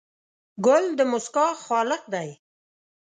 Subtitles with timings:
[0.65, 2.29] ګل د موسکا خالق دی.